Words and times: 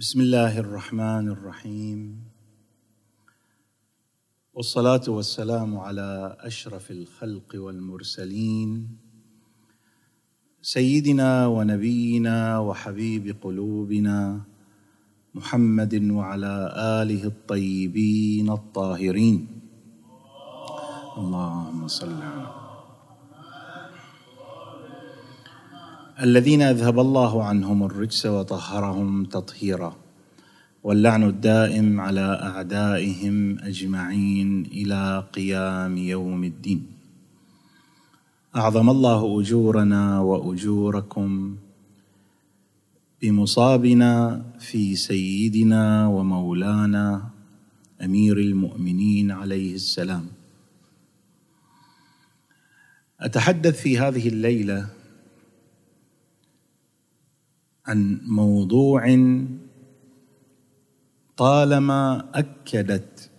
بسم 0.00 0.20
الله 0.20 0.58
الرحمن 0.58 1.28
الرحيم. 1.28 2.24
والصلاة 4.54 5.04
والسلام 5.08 5.76
على 5.76 6.36
أشرف 6.40 6.90
الخلق 6.90 7.50
والمرسلين. 7.54 8.96
سيدنا 10.62 11.46
ونبينا 11.46 12.58
وحبيب 12.58 13.36
قلوبنا 13.44 14.40
محمد 15.34 15.94
وعلى 16.10 16.54
آله 17.04 17.24
الطيبين 17.24 18.50
الطاهرين. 18.50 19.46
اللهم 21.18 21.88
صل 21.88 22.22
على 22.22 22.59
الذين 26.20 26.62
أذهب 26.62 27.00
الله 27.00 27.44
عنهم 27.44 27.82
الرجس 27.82 28.26
وطهرهم 28.26 29.24
تطهيرا 29.24 29.96
واللعن 30.84 31.22
الدائم 31.22 32.00
على 32.00 32.40
أعدائهم 32.42 33.58
أجمعين 33.58 34.66
إلى 34.66 35.24
قيام 35.32 35.98
يوم 35.98 36.44
الدين. 36.44 36.86
أعظم 38.56 38.90
الله 38.90 39.40
أجورنا 39.40 40.20
وأجوركم 40.20 41.56
بمصابنا 43.22 44.42
في 44.58 44.96
سيدنا 44.96 46.06
ومولانا 46.06 47.30
أمير 48.04 48.38
المؤمنين 48.38 49.30
عليه 49.30 49.74
السلام. 49.74 50.26
أتحدث 53.20 53.80
في 53.80 53.98
هذه 53.98 54.28
الليلة 54.28 54.99
عن 57.86 58.20
موضوع 58.22 59.06
طالما 61.36 62.30
أكدت 62.34 63.30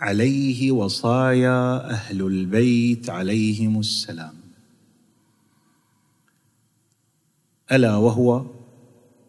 عليه 0.00 0.72
وصايا 0.72 1.90
أهل 1.90 2.22
البيت 2.22 3.10
عليهم 3.10 3.80
السلام. 3.80 4.34
ألا 7.72 7.96
وهو 7.96 8.46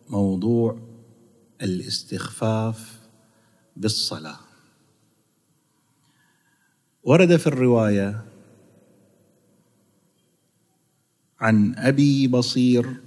موضوع 0.10 0.78
الاستخفاف 1.62 3.00
بالصلاة. 3.76 4.40
ورد 7.04 7.36
في 7.36 7.48
الرواية 7.48 8.26
عن 11.40 11.76
أبي 11.76 12.28
بصير 12.28 13.05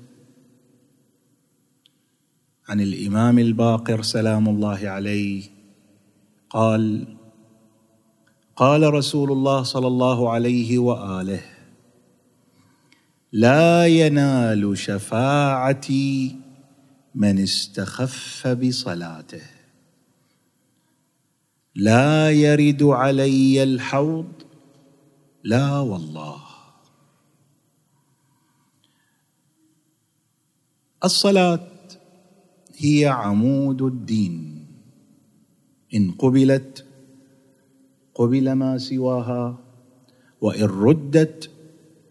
عن 2.69 2.81
الإمام 2.81 3.39
الباقر 3.39 4.03
سلام 4.03 4.49
الله 4.49 4.89
عليه 4.89 5.43
قال 6.51 7.17
قال 8.57 8.95
رسول 8.95 9.33
الله 9.33 9.63
صلى 9.63 9.87
الله 9.87 10.31
عليه 10.31 10.79
وآله 10.79 11.41
لا 13.33 13.87
ينال 13.87 14.79
شفاعتي 14.79 16.37
من 17.15 17.39
استخف 17.39 18.47
بصلاته. 18.47 19.43
لا 21.75 22.31
يرد 22.31 22.83
علي 22.83 23.63
الحوض 23.63 24.33
لا 25.45 25.79
والله. 25.79 26.41
الصلاة 31.05 31.78
هي 32.79 33.07
عمود 33.07 33.83
الدين. 33.83 34.67
إن 35.95 36.11
قبلت 36.11 36.85
قبل 38.15 38.53
ما 38.53 38.79
سواها 38.79 39.59
وإن 40.41 40.65
ردت 40.65 41.51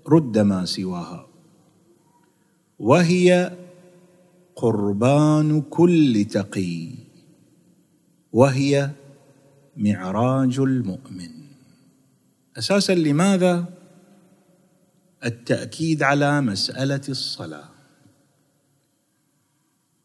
رد 0.08 0.38
ما 0.38 0.66
سواها. 0.66 1.28
وهي 2.80 3.58
قربان 4.56 5.62
كل 5.62 6.25
تقي 6.31 6.90
وهي 8.34 8.92
معراج 9.78 10.59
المؤمن. 10.59 11.31
أساسا 12.58 12.96
لماذا؟ 12.96 13.66
التأكيد 15.25 16.03
على 16.03 16.42
مسألة 16.42 17.02
الصلاة. 17.09 17.77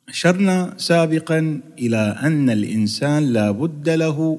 اشرنا 0.08 0.74
سابقا 0.78 1.60
إلى 1.78 2.16
أن 2.22 2.50
الإنسان 2.50 3.32
لا 3.32 3.50
بد 3.50 3.88
له 3.88 4.38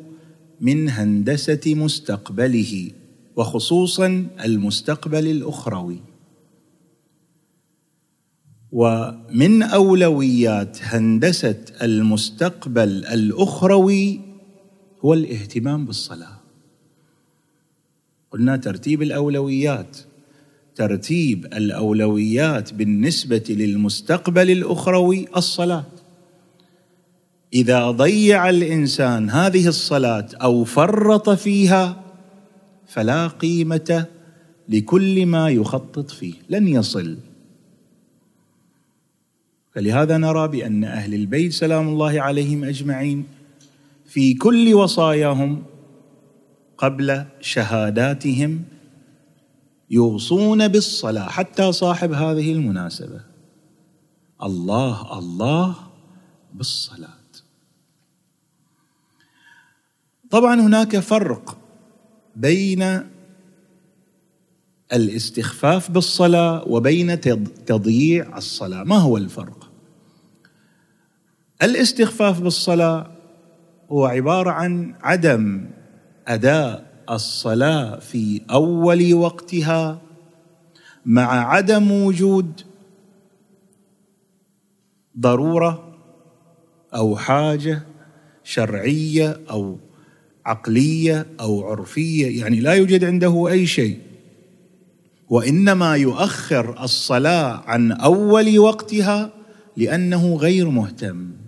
من 0.62 0.90
هندسة 0.90 1.62
مستقبله 1.76 2.92
وخصوصا 3.36 4.28
المستقبل 4.44 5.28
الأخروي. 5.28 6.00
ومن 8.72 9.64
أولويات 9.64 10.78
هندسة 10.82 11.66
المستقبل 11.82 13.06
الأخروي 13.06 14.20
هو 15.06 15.14
الاهتمام 15.14 15.86
بالصلاة. 15.86 16.38
قلنا 18.32 18.58
ترتيب 18.58 19.02
الأولويات. 19.02 19.98
ترتيب 20.76 21.46
الأولويات 21.46 22.74
بالنسبة 22.74 23.44
للمستقبل 23.50 24.52
الأخروي 24.52 25.28
الصلاة. 25.38 25.86
إذا 27.54 27.92
ضيع 27.92 28.50
الإنسان 28.50 29.30
هذه 29.30 29.68
الصلاة 29.68 30.28
أو 30.42 30.64
فرط 30.64 31.30
فيها 31.30 32.04
فلا 32.88 33.28
قيمة 33.28 34.06
لكل 34.70 35.26
ما 35.26 35.50
يخطط 35.50 36.12
فيه 36.12 36.34
لن 36.50 36.68
يصل. 36.68 37.18
فلهذا 39.76 40.18
نرى 40.18 40.48
بأن 40.48 40.84
أهل 40.84 41.14
البيت 41.14 41.54
سلام 41.54 41.88
الله 41.88 42.22
عليهم 42.22 42.64
أجمعين 42.64 43.26
في 44.06 44.34
كل 44.34 44.74
وصاياهم 44.74 45.64
قبل 46.78 47.26
شهاداتهم 47.42 48.64
يوصون 49.90 50.68
بالصلاة 50.68 51.30
حتى 51.30 51.72
صاحب 51.72 52.12
هذه 52.12 52.52
المناسبة. 52.52 53.22
الله 54.44 55.20
الله 55.20 55.76
بالصلاة. 56.54 57.10
طبعا 60.30 60.62
هناك 60.62 61.00
فرق 61.00 61.58
بين 62.36 63.10
الاستخفاف 64.94 65.92
بالصلاة 65.92 66.68
وبين 66.68 67.22
تضييع 67.66 68.38
الصلاة. 68.38 68.84
ما 68.84 68.96
هو 68.96 69.18
الفرق؟ 69.18 69.70
الاستخفاف 71.64 72.42
بالصلاة 72.42 73.12
هو 73.92 74.06
عبارة 74.06 74.52
عن 74.52 74.96
عدم 75.02 75.70
أداء 76.28 76.93
الصلاة 77.10 78.00
في 78.00 78.42
أول 78.52 79.14
وقتها 79.14 80.02
مع 81.06 81.54
عدم 81.54 81.92
وجود 81.92 82.62
ضرورة 85.20 85.94
أو 86.96 87.18
حاجة 87.18 87.82
شرعية 88.44 89.40
أو 89.50 89.78
عقلية 90.46 91.26
أو 91.40 91.64
عرفية 91.64 92.42
يعني 92.42 92.60
لا 92.60 92.74
يوجد 92.74 93.04
عنده 93.04 93.48
أي 93.50 93.66
شيء. 93.66 94.00
وإنما 95.30 95.96
يؤخر 95.96 96.84
الصلاة 96.84 97.64
عن 97.66 97.92
أول 97.92 98.60
وقتها 98.60 99.30
لأنه 99.78 100.36
غير 100.36 100.70
مهتم. 100.70 101.43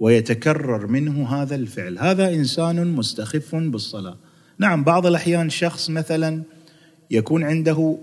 ويتكرر 0.00 0.86
منه 0.86 1.28
هذا 1.28 1.54
الفعل. 1.54 1.98
هذا 1.98 2.34
إنسان 2.34 2.86
مستخف 2.86 3.54
بالصلاة. 3.54 4.16
نعم 4.58 4.84
بعض 4.84 5.06
الأحيان 5.06 5.50
شخص 5.50 5.90
مثلا 5.90 6.42
يكون 7.10 7.44
عنده 7.44 7.98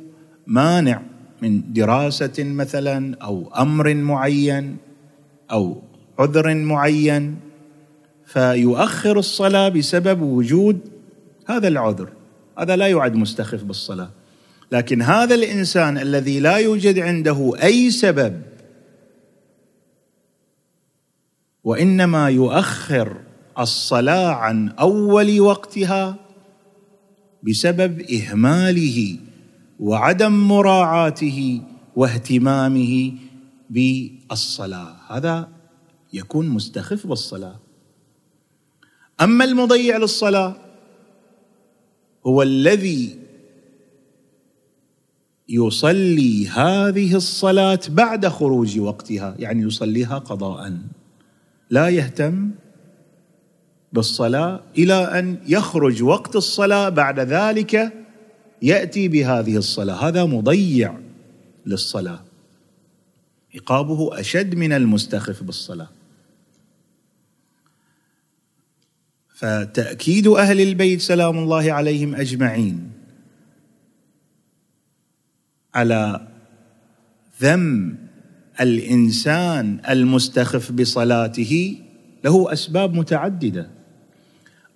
مانع 0.48 1.02
من 1.42 1.74
دراسة 1.74 2.44
مثلا 2.44 3.18
أو 3.22 3.54
أمر 3.58 3.94
معين 3.94 4.78
أو 5.52 5.82
عذر 6.20 6.56
معين 6.56 7.36
فيؤخر 8.26 9.20
الصلاة 9.20 9.70
بسبب 9.70 10.22
وجود 10.22 10.80
هذا 11.48 11.68
العذر. 11.68 12.10
هذا 12.60 12.76
لا 12.76 12.88
يعد 12.88 13.16
مستخف 13.16 13.64
بالصلاة. 13.64 14.10
لكن 14.72 15.02
هذا 15.02 15.36
الإنسان 15.36 15.98
الذي 15.98 16.40
لا 16.40 16.58
يوجد 16.58 17.00
عنده 17.00 17.54
أي 17.64 17.92
سبب 17.92 18.42
وإنما 21.66 22.30
يؤخر 22.30 23.22
الصلاة 23.60 24.34
عن 24.34 24.70
أول 24.70 25.40
وقتها 25.40 26.16
بسبب 27.44 28.02
إهماله 28.02 29.18
وعدم 29.80 30.48
مراعاته 30.48 31.62
واهتمامه 31.96 33.14
بالصلاة. 33.70 34.96
هذا 35.10 35.50
يكون 36.14 36.50
مستخف 36.50 37.08
بالصلاة. 37.08 37.60
أما 39.22 39.46
المضيع 39.46 39.98
للصلاة 39.98 40.56
هو 42.26 42.42
الذي 42.42 43.20
يصلي 45.50 46.48
هذه 46.48 47.16
الصلاة 47.16 47.80
بعد 47.90 48.28
خروج 48.28 48.80
وقتها 48.80 49.36
يعني 49.40 49.62
يصليها 49.64 50.18
قضاء. 50.18 50.78
لا 51.70 51.90
يهتم 51.90 52.52
بالصلاة 53.94 54.64
إلى 54.78 54.94
أن 54.94 55.38
يخرج 55.48 56.04
وقت 56.04 56.36
الصلاة 56.36 56.90
بعد 56.90 57.20
ذلك 57.20 57.94
يأتي 58.62 59.08
بهذه 59.08 59.58
الصلاة. 59.58 60.08
هذا 60.08 60.26
مضيع 60.26 61.00
للصلاة. 61.66 62.24
عقابه 63.56 64.20
أشد 64.20 64.56
من 64.56 64.74
المستخف 64.74 65.44
بالصلاة. 65.44 65.90
فتأكيد 69.36 70.28
أهل 70.28 70.62
البيت 70.62 71.02
سلام 71.02 71.38
الله 71.38 71.74
عليهم 71.74 72.16
أجمعين 72.16 72.92
على 75.76 76.28
ذم 77.42 77.98
الإنسان 78.62 79.80
المستخف 79.90 80.72
بصلاته 80.72 81.78
له 82.26 82.54
أسباب 82.54 82.94
متعددة. 82.94 83.70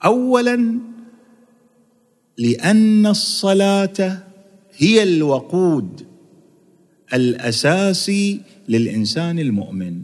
اولا 0.06 0.80
لأن 2.38 3.06
الصلاة 3.06 4.24
هي 4.78 5.04
الوقود 5.04 6.08
الأساسي 7.14 8.42
للإنسان 8.70 9.40
المؤمن. 9.40 10.02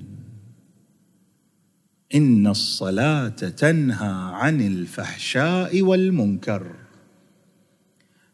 إن 2.16 2.48
الصلاة 2.48 3.30
تنهى 3.30 4.14
عن 4.34 4.62
الفحشاء 4.62 5.82
والمنكر. 5.82 6.72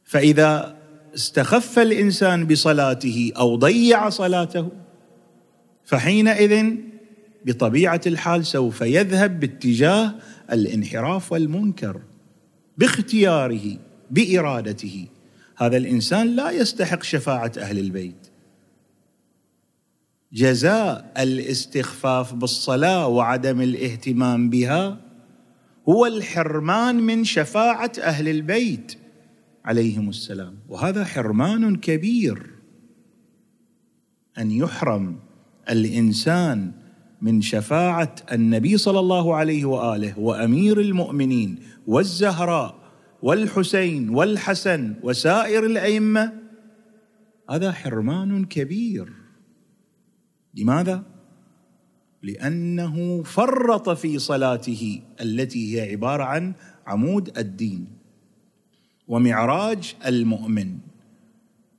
فإذا 0.03 0.77
استخف 1.15 1.79
الإنسان 1.79 2.47
بصلاته 2.47 3.31
أو 3.37 3.55
ضيع 3.55 4.09
صلاته 4.09 4.69
فحينئذ 5.91 6.75
بطبيعة 7.45 8.01
الحال 8.07 8.45
سوف 8.45 8.81
يذهب 8.81 9.39
باتجاه 9.39 10.15
الانحراف 10.51 11.31
والمنكر 11.31 12.01
باختياره 12.77 13.77
بإرادته. 14.11 15.07
هذا 15.57 15.77
الإنسان 15.77 16.35
لا 16.35 16.51
يستحق 16.51 17.03
شفاعة 17.03 17.51
أهل 17.57 17.79
البيت. 17.79 18.27
جزاء 20.33 21.13
الاستخفاف 21.17 22.33
بالصلاة 22.33 23.07
وعدم 23.07 23.61
الاهتمام 23.61 24.49
بها 24.49 25.01
هو 25.89 26.05
الحرمان 26.05 26.95
من 26.95 27.23
شفاعة 27.23 27.91
أهل 28.01 28.27
البيت 28.27 28.97
عليهم 29.65 30.09
السلام. 30.09 30.55
وهذا 30.69 31.05
حرمان 31.05 31.75
كبير 31.75 32.51
أن 34.37 34.51
يحرم 34.51 35.30
الإنسان 35.71 36.71
من 37.21 37.41
شفاعة 37.41 38.15
النبي 38.31 38.77
صلى 38.77 38.99
الله 38.99 39.35
عليه 39.35 39.65
وآله 39.65 40.19
وأمير 40.19 40.79
المؤمنين 40.79 41.59
والزهراء 41.87 42.81
والحسين 43.21 44.09
والحسن 44.09 44.95
وسائر 45.03 45.65
الأئمة 45.65 46.33
هذا 47.49 47.71
حرمان 47.71 48.45
كبير. 48.45 49.13
لماذا؟ 50.53 51.03
لأنه 52.23 53.23
فرط 53.23 53.89
في 53.89 54.19
صلاته 54.19 55.01
التي 55.21 55.75
هي 55.75 55.91
عبارة 55.91 56.23
عن 56.23 56.53
عمود 56.87 57.37
الدين 57.37 57.87
ومعراج 59.07 59.95
المؤمن 60.05 60.77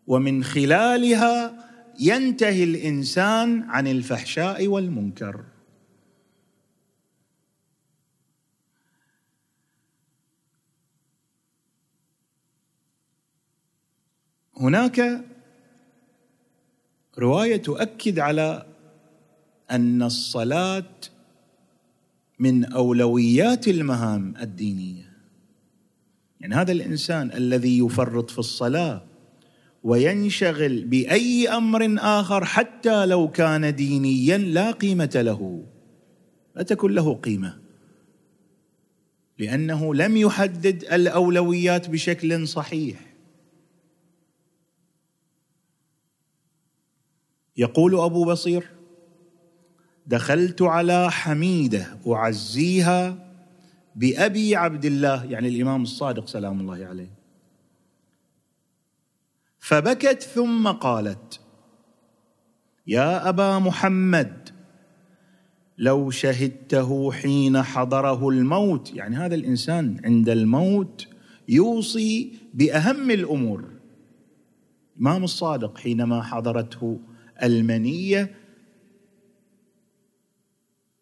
ومن 0.07 0.45
خلالها 0.45 1.62
ينتهي 2.03 2.65
الإنسان 2.65 3.63
عن 3.63 3.87
الفحشاء 3.87 4.67
والمنكر. 4.67 5.45
هناك 14.57 15.25
رواية 17.19 17.57
تؤكد 17.57 18.19
على 18.19 18.67
أن 19.71 20.03
الصلاة 20.03 20.95
من 22.39 22.65
أولويات 22.65 23.69
المهام 23.69 24.35
الدينية. 24.41 25.13
يعني 26.41 26.55
هذا 26.55 26.73
الإنسان 26.73 27.33
الذي 27.33 27.79
يفرط 27.79 28.31
في 28.31 28.39
الصلاة 28.39 29.12
وينشغل 29.85 30.85
بأي 30.85 31.49
أمر 31.49 31.97
آخر 31.99 32.45
حتى 32.45 33.07
لو 33.07 33.31
كان 33.31 33.75
دينيا 33.75 34.39
لا 34.39 34.71
قيمة 34.71 35.11
له. 35.15 35.65
لا 36.57 36.63
تكن 36.63 36.93
له 36.93 37.15
قيمة. 37.15 37.59
لأنه 39.39 39.95
لم 39.95 40.17
يحدد 40.17 40.85
الأولويات 40.85 41.91
بشكل 41.91 42.49
صحيح. 42.49 43.15
يقول 47.57 48.01
أبو 48.01 48.25
بصير 48.25 48.71
دخلت 50.07 50.63
على 50.63 51.11
حميدة 51.11 51.99
أعزيها 52.07 53.29
بأبي 53.97 54.57
عبد 54.57 54.85
الله. 54.85 55.25
يعني 55.25 55.49
الإمام 55.49 55.83
الصادق 55.83 56.29
سلام 56.29 56.61
الله 56.61 56.87
عليه. 56.87 57.22
فبكت 59.63 60.23
ثم 60.23 60.69
قالت 60.69 61.41
يا 62.87 63.29
أبا 63.29 63.59
محمد 63.59 64.49
لو 65.79 66.11
شهدته 66.11 67.13
حين 67.13 67.63
حضره 67.63 68.29
الموت 68.29 68.95
يعني 68.95 69.17
هذا 69.17 69.35
الإنسان 69.35 70.01
عند 70.05 70.29
الموت 70.29 71.09
يوصي 71.49 72.33
بأهم 72.55 73.11
الأمور. 73.11 73.65
الامام 74.97 75.25
الصادق 75.25 75.79
حينما 75.79 76.23
حضرته 76.23 77.01
المنية 77.43 78.35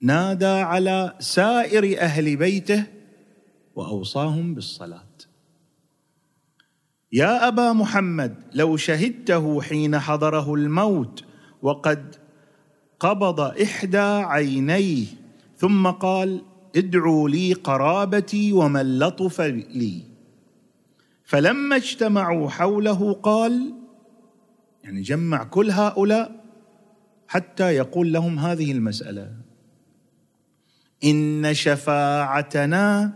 نادى 0.00 0.46
على 0.46 1.16
سائر 1.20 2.00
أهل 2.00 2.36
بيته 2.36 2.84
وأوصاهم 3.74 4.54
بالصلاة. 4.54 5.09
يا 7.12 7.48
أبا 7.48 7.72
محمد 7.72 8.34
لو 8.54 8.76
شهدته 8.76 9.62
حين 9.62 9.98
حضره 9.98 10.54
الموت 10.54 11.24
وقد 11.62 12.16
قبض 13.00 13.40
إحدى 13.40 13.98
عينيه 13.98 15.06
ثم 15.56 15.86
قال 15.86 16.42
ادعوا 16.76 17.28
لي 17.28 17.52
قرابتي 17.52 18.52
ومن 18.52 18.98
لطف 18.98 19.40
لي. 19.40 20.02
فلما 21.24 21.76
اجتمعوا 21.76 22.50
حوله 22.50 23.12
قال 23.12 23.74
يعني 24.84 25.02
جمع 25.02 25.44
كل 25.44 25.70
هؤلاء 25.70 26.44
حتى 27.28 27.64
يقول 27.64 28.12
لهم 28.12 28.38
هذه 28.38 28.72
المسألة 28.72 29.32
إن 31.04 31.54
شفاعتنا 31.54 33.12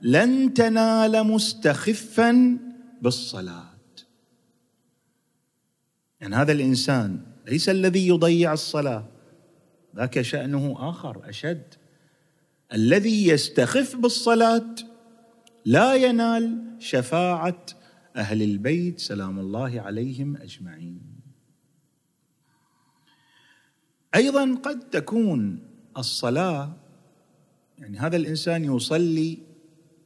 لن 0.00 0.54
تنال 0.54 1.24
مستخفا 1.24 2.58
بالصلاة. 3.06 3.78
يعني 6.20 6.34
هذا 6.34 6.52
الإنسان 6.52 7.20
ليس 7.46 7.68
الذي 7.68 8.08
يضيع 8.08 8.52
الصلاة 8.52 9.08
ذاك 9.96 10.22
شأنه 10.22 10.76
آخر 10.78 11.28
أشد. 11.28 11.74
الذي 12.72 13.28
يستخف 13.28 13.96
بالصلاة 13.96 14.74
لا 15.64 15.94
ينال 15.94 16.76
شفاعة 16.78 17.66
أهل 18.16 18.42
البيت 18.42 18.98
سلام 18.98 19.38
الله 19.38 19.80
عليهم 19.80 20.36
أجمعين. 20.36 21.00
أيضا 24.14 24.54
قد 24.54 24.90
تكون 24.90 25.62
الصلاة 25.96 26.76
يعني 27.78 27.98
هذا 27.98 28.16
الإنسان 28.16 28.64
يصلي 28.64 29.38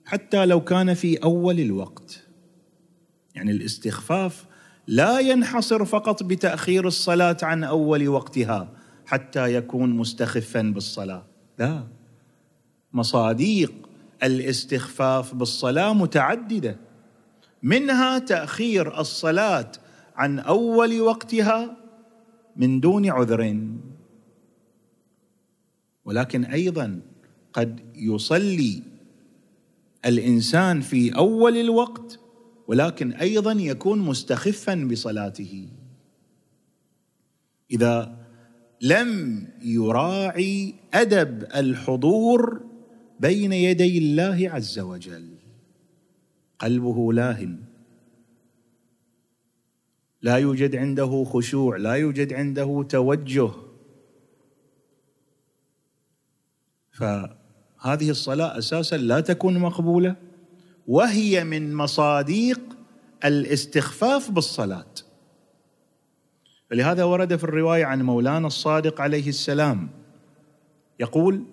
حتى 0.04 0.47
لو 0.47 0.64
كان 0.64 0.95
في 0.95 1.16
أول 1.16 1.61
الوقت. 1.61 2.30
يعني 3.35 3.51
الاستخفاف 3.51 4.45
لا 4.87 5.19
ينحصر 5.19 5.85
فقط 5.85 6.23
بتأخير 6.23 6.87
الصلاة 6.87 7.37
عن 7.43 7.65
أول 7.65 8.09
وقتها 8.09 8.69
حتى 9.07 9.55
يكون 9.55 9.91
مستخفا 9.91 10.63
بالصلاة. 10.63 11.27
لا. 11.59 11.87
مصاديق 12.93 13.73
الاستخفاف 14.23 15.35
بالصلاة 15.35 15.93
متعددة. 15.93 16.77
منها 17.63 18.19
تأخير 18.19 19.01
الصلاة 19.01 19.73
عن 20.17 20.39
أول 20.39 21.01
وقتها 21.01 21.77
من 22.57 22.81
دون 22.81 23.11
عذر. 23.11 23.59
ولكن 26.05 26.45
أيضا 26.45 27.01
قد 27.53 27.81
يصلي 27.95 28.83
الإنسان 30.07 30.81
في 30.81 31.17
أول 31.17 31.57
الوقت 31.57 32.20
ولكن 32.71 33.12
أيضا 33.12 33.53
يكون 33.53 33.99
مستخفا 33.99 34.75
بصلاته. 34.75 35.69
إذا 37.71 38.17
لم 38.81 39.47
يراعي 39.62 40.75
أدب 40.95 41.43
الحضور 41.43 42.61
بين 43.21 43.53
يدي 43.53 43.99
الله 43.99 44.50
عز 44.50 44.79
وجل 44.79 45.29
قلبه 46.59 47.12
لاهٍ 47.12 47.49
لا 50.23 50.37
يوجد 50.37 50.77
عنده 50.77 51.25
خشوع 51.25 51.77
لا 51.77 51.95
يوجد 51.95 52.33
عنده 52.33 52.87
توجه. 52.89 53.50
فهذه 56.91 58.11
الصلاة 58.11 58.59
أساسا 58.59 58.97
لا 58.97 59.21
تكون 59.21 59.59
مقبولة. 59.59 60.30
وهي 60.90 61.44
من 61.44 61.75
مصاديق 61.75 62.61
الاستخفاف 63.25 64.30
بالصلاة. 64.30 64.94
فلهذا 66.70 67.04
ورد 67.04 67.37
في 67.37 67.44
الرواية 67.44 67.85
عن 67.85 68.02
مولانا 68.02 68.47
الصادق 68.47 69.00
عليه 69.00 69.28
السلام 69.28 69.88
يقول 71.00 71.44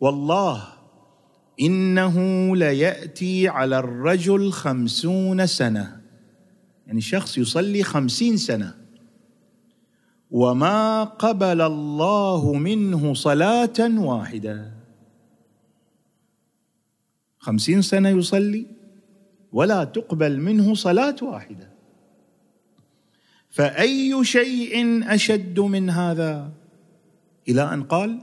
والله 0.00 0.62
إنه 1.60 2.16
ليأتي 2.56 3.48
على 3.48 3.78
الرجل 3.78 4.52
خمسون 4.52 5.46
سنة. 5.46 6.00
يعني 6.86 7.00
شخص 7.00 7.38
يصلي 7.38 7.82
خمسين 7.82 8.36
سنة. 8.36 8.74
وما 10.30 11.04
قبل 11.04 11.60
الله 11.60 12.52
منه 12.52 13.14
صلاة 13.14 13.98
واحدة. 13.98 14.79
خمسين 17.40 17.82
سنة 17.82 18.08
يصلي 18.08 18.66
ولا 19.52 19.84
تقبل 19.84 20.40
منه 20.40 20.74
صلاة 20.74 21.16
واحدة. 21.22 21.70
فأي 23.50 24.24
شيء 24.24 25.04
أشد 25.14 25.60
من 25.60 25.90
هذا؟ 25.90 26.52
إلى 27.48 27.74
أن 27.74 27.82
قال 27.82 28.20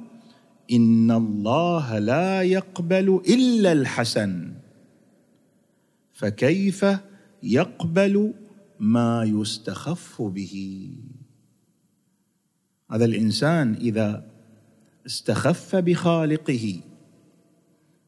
إن 0.72 1.12
الله 1.12 2.00
لا 2.00 2.42
يقبل 2.42 3.22
إلا 3.30 3.72
الحسن. 3.72 4.54
فكيف 6.14 6.86
يقبل 7.44 8.34
ما 8.80 9.24
يستخف 9.24 10.22
به؟ 10.22 10.88
هذا 12.92 13.06
الإنسان 13.06 13.74
إذا 13.74 14.26
استخف 15.06 15.76
بخالقه 15.76 16.80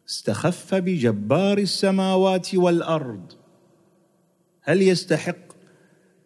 استخف 0.10 0.76
بجبار 0.76 1.58
السماوات 1.58 2.56
والأرض. 2.56 3.34
هل 4.62 4.82
يستحق 4.82 5.54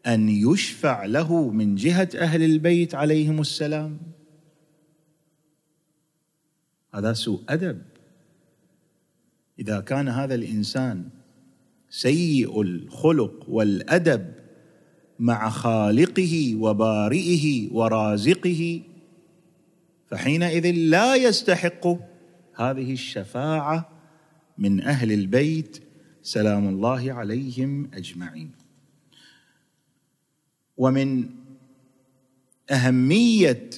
أن 0.05 0.29
يشفع 0.29 1.05
له 1.05 1.49
من 1.49 1.75
جهة 1.75 2.09
أهل 2.15 2.43
البيت 2.43 2.95
عليهم 2.95 3.41
السلام؟ 3.41 3.97
هذا 6.93 7.13
سوء 7.13 7.41
أدب. 7.49 7.81
إذا 9.59 9.79
كان 9.79 10.07
هذا 10.07 10.35
الإنسان 10.35 11.09
سيء 11.89 12.61
الخلق 12.61 13.49
والأدب 13.49 14.33
مع 15.19 15.49
خالقه 15.49 16.55
وبارئه 16.55 17.73
ورازقه 17.73 18.81
فحينئذ 20.07 20.71
لا 20.71 21.15
يستحق 21.15 22.12
هذه 22.55 22.93
الشفاعة 22.93 23.89
من 24.57 24.81
أهل 24.81 25.11
البيت 25.11 25.83
سلام 26.21 26.67
الله 26.67 27.13
عليهم 27.13 27.89
أجمعين. 27.93 28.51
ومن 30.77 31.29
أهمية 32.71 33.69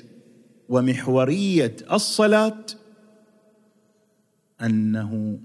ومحورية 0.70 1.76
الصلاة 1.92 2.66
أنه 4.62 5.40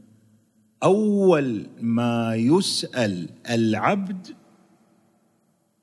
أول 0.83 1.67
ما 1.81 2.35
يسأل 2.35 3.29
العبد 3.51 4.27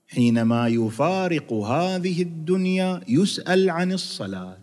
حينما 0.07 0.67
يفارق 0.67 1.53
هذه 1.53 2.21
الدنيا 2.21 3.01
يسأل 3.07 3.69
عن 3.69 3.91
الصلاة. 3.91 4.57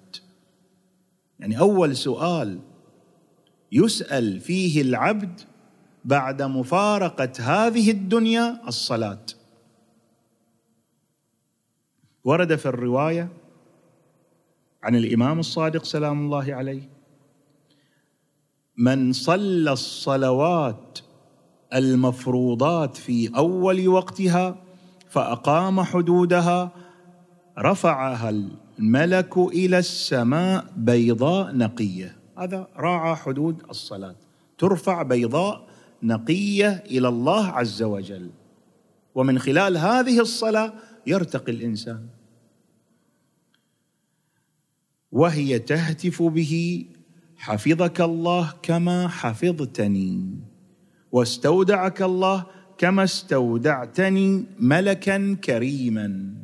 يعني 1.41 1.59
أول 1.59 1.97
سؤال 1.97 2.61
يسأل 3.75 4.41
فيه 4.41 4.83
العبد 4.83 5.41
بعد 6.05 6.43
مفارقة 6.43 7.33
هذه 7.39 7.91
الدنيا 7.91 8.69
الصلاة. 8.69 9.27
ورد 12.25 12.57
في 12.57 12.67
الرواية 12.67 13.29
عن 14.83 14.97
الإمام 14.97 15.39
الصادق 15.39 15.85
سلام 15.85 16.25
الله 16.25 16.55
عليه 16.55 16.89
من 18.79 19.13
صلى 19.13 19.73
الصلوات 19.73 20.99
المفروضات 21.75 22.97
في 22.97 23.37
أول 23.37 23.89
وقتها 23.89 24.57
فأقام 25.09 25.81
حدودها 25.81 26.71
رفعها 27.59 28.31
الملك 28.31 29.37
إلى 29.39 29.79
السماء 29.79 30.67
بيضاء 30.77 31.57
نقية. 31.57 32.24
هذا 32.39 32.69
راعى 32.77 33.17
حدود 33.17 33.63
الصلاة. 33.71 34.17
ترفع 34.59 35.03
بيضاء 35.03 35.69
نقية 36.03 36.85
إلى 36.87 37.09
الله 37.09 37.47
عز 37.47 37.83
وجل. 37.83 38.31
ومن 39.15 39.39
خلال 39.39 39.77
هذه 39.77 40.21
الصلاة 40.21 40.73
يرتقي 41.07 41.53
الإنسان. 41.53 42.07
وهي 45.13 45.59
تهتف 45.59 46.23
به 46.23 46.87
حفظك 47.37 48.01
الله 48.01 48.55
كما 48.63 49.09
حفظتني 49.09 50.39
واستودعك 51.13 52.03
الله 52.03 52.47
كما 52.79 53.05
استودعتني 53.05 54.45
ملكا 54.59 55.37
كريما. 55.45 56.35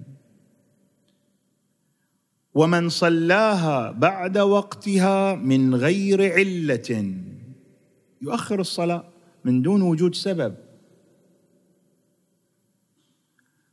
ومن 2.54 2.88
صلاها 2.88 3.90
بعد 3.90 4.38
وقتها 4.38 5.35
من 5.35 5.75
غير 5.75 6.33
علة. 6.33 7.14
يؤخر 8.23 8.61
الصلاة 8.61 9.04
من 9.45 9.62
دون 9.62 9.83
وجود 9.83 10.14
سبب. 10.14 10.54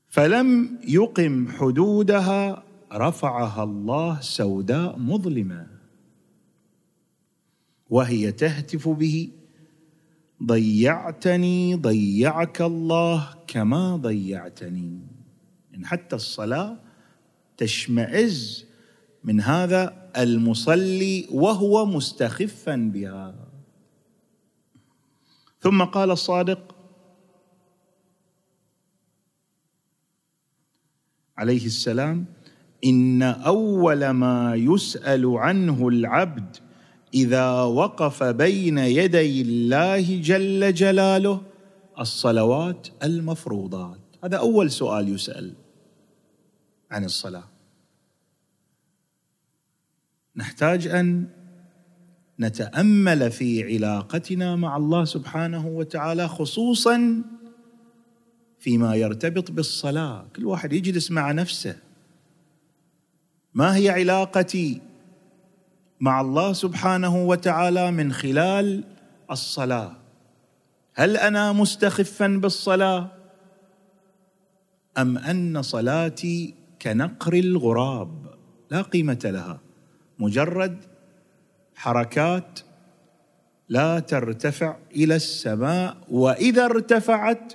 فلم 0.07 0.79
يقم 0.88 1.48
حدودها 1.48 2.63
رفعها 2.93 3.63
الله 3.63 4.22
سوداء 4.22 5.00
مظلمه 5.00 5.67
وهي 7.89 8.31
تهتف 8.31 8.89
به 8.89 9.29
ضيعتني 10.43 11.75
ضيعك 11.75 12.62
الله 12.62 13.36
كما 13.48 13.96
ضيعتني. 13.96 15.00
يعني 15.72 15.86
حتى 15.86 16.15
الصلاة 16.15 16.77
تشمئز 17.57 18.66
من 19.27 19.41
هذا 19.41 20.12
المصلي 20.17 21.27
وهو 21.31 21.86
مستخفا 21.86 22.75
بها. 22.75 23.36
ثم 25.60 25.84
قال 25.84 26.12
الصادق 26.12 26.75
عليه 31.38 31.65
السلام 31.65 32.25
إن 32.86 33.24
أول 33.24 34.10
ما 34.10 34.55
يسأل 34.55 35.25
عنه 35.38 35.88
العبد 35.88 36.57
إذا 37.13 37.51
وقف 37.62 38.24
بين 38.24 38.77
يدي 38.77 39.41
الله 39.41 40.22
جل 40.22 40.74
جلاله 40.74 41.41
الصلوات 42.00 42.88
المفروضات. 43.03 44.00
هذا 44.24 44.38
أول 44.38 44.72
سؤال 44.72 45.10
يسأل 45.10 45.53
عن 46.91 47.03
الصلاة. 47.03 47.57
نحتاج 50.38 50.88
أن 50.88 51.27
نتأمل 52.39 53.32
في 53.32 53.63
علاقتنا 53.63 54.56
مع 54.56 54.77
الله 54.77 55.06
سبحانه 55.06 55.67
وتعالى 55.67 56.27
خصوصا 56.27 57.24
فيما 58.60 58.96
يرتبط 58.96 59.51
بالصلاة. 59.51 60.25
كل 60.36 60.46
واحد 60.46 60.74
يجلس 60.74 61.12
مع 61.12 61.32
نفسه. 61.32 61.75
ما 63.53 63.75
هي 63.75 63.89
علاقتي 63.89 64.82
مع 66.00 66.22
الله 66.22 66.53
سبحانه 66.53 67.25
وتعالى 67.25 67.91
من 67.91 68.13
خلال 68.13 68.84
الصلاة؟ 69.32 69.96
هل 70.94 71.17
أنا 71.17 71.51
مستخفا 71.51 72.27
بالصلاة؟ 72.27 73.12
أم 74.98 75.17
أن 75.17 75.62
صلاتي 75.62 76.53
كنقر 76.82 77.34
الغراب؟ 77.34 78.38
لا 78.72 78.82
قيمة 78.82 79.20
لها. 79.25 79.66
مجرد 80.19 80.77
حركات 81.75 82.59
لا 83.69 84.00
ترتفع 84.00 84.77
إلى 84.91 85.15
السماء 85.15 85.97
وإذا 86.09 86.65
ارتفعت 86.65 87.53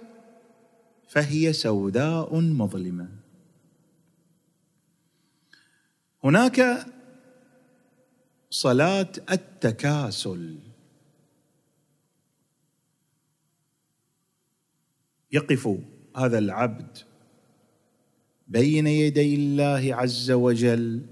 فهي 1.09 1.52
سوداء 1.52 2.40
مظلمة. 2.40 3.09
هناك 6.25 6.87
صلاة 8.50 9.12
التكاسل. 9.31 10.59
يقف 15.33 15.78
هذا 16.16 16.38
العبد 16.38 16.99
بين 18.49 18.87
يدي 18.87 19.35
الله 19.35 19.95
عز 19.95 20.31
وجل 20.31 21.07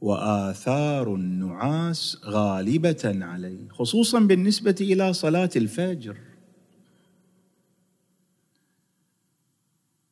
وآثار 0.00 1.14
النعاس 1.14 2.18
غالبة 2.24 3.02
عليه 3.04 3.68
خصوصا 3.68 4.20
بالنسبة 4.20 4.74
إلى 4.80 5.12
صلاة 5.12 5.50
الفجر. 5.56 6.16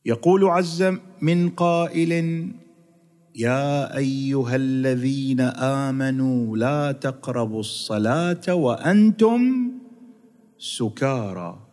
يقول 0.05 0.45
عز 0.45 0.85
من 1.23 1.49
قائل 1.51 2.13
يا 3.35 3.97
أيها 3.97 4.57
الذين 4.57 5.41
آمنوا 5.87 6.57
لا 6.57 6.93
تقربوا 6.93 7.61
الصلاة 7.61 8.55
وأنتم 8.55 9.71
سكارى 10.59 11.67